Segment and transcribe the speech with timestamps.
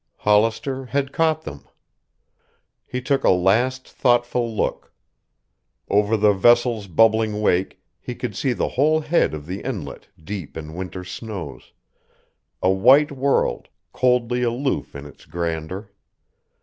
[0.17, 1.63] Hollister had caught them.
[2.87, 4.91] He took a last, thoughtful look.
[5.89, 10.57] Over the vessel's bubbling wake he could see the whole head of the Inlet deep
[10.57, 11.71] in winter snows,
[12.63, 15.91] a white world, coldly aloof in its grandeur.